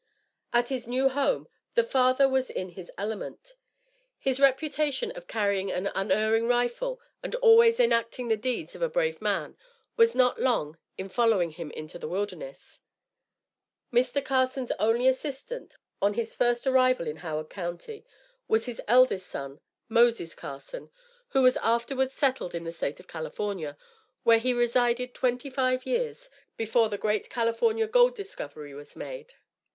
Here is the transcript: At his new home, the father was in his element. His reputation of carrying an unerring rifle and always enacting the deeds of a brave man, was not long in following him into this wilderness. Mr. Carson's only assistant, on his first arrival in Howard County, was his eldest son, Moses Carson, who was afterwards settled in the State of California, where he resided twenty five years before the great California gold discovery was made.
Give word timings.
At 0.51 0.69
his 0.69 0.87
new 0.87 1.09
home, 1.09 1.47
the 1.75 1.83
father 1.83 2.27
was 2.27 2.49
in 2.49 2.69
his 2.69 2.91
element. 2.97 3.53
His 4.17 4.39
reputation 4.39 5.11
of 5.11 5.27
carrying 5.27 5.71
an 5.71 5.91
unerring 5.93 6.47
rifle 6.47 6.99
and 7.21 7.35
always 7.35 7.79
enacting 7.79 8.27
the 8.27 8.35
deeds 8.35 8.73
of 8.73 8.81
a 8.81 8.89
brave 8.89 9.21
man, 9.21 9.55
was 9.97 10.15
not 10.15 10.41
long 10.41 10.79
in 10.97 11.07
following 11.07 11.51
him 11.51 11.69
into 11.69 11.99
this 11.99 12.09
wilderness. 12.09 12.81
Mr. 13.93 14.25
Carson's 14.25 14.71
only 14.79 15.07
assistant, 15.07 15.75
on 16.01 16.15
his 16.15 16.33
first 16.33 16.65
arrival 16.65 17.05
in 17.05 17.17
Howard 17.17 17.51
County, 17.51 18.03
was 18.47 18.65
his 18.65 18.81
eldest 18.87 19.27
son, 19.27 19.59
Moses 19.87 20.33
Carson, 20.33 20.89
who 21.27 21.43
was 21.43 21.57
afterwards 21.57 22.15
settled 22.15 22.55
in 22.55 22.63
the 22.63 22.71
State 22.71 22.99
of 22.99 23.07
California, 23.07 23.77
where 24.23 24.39
he 24.39 24.51
resided 24.51 25.13
twenty 25.13 25.51
five 25.51 25.85
years 25.85 26.27
before 26.57 26.89
the 26.89 26.97
great 26.97 27.29
California 27.29 27.85
gold 27.85 28.15
discovery 28.15 28.73
was 28.73 28.95
made. 28.95 29.35